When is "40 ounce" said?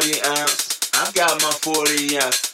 0.00-0.78, 1.50-2.47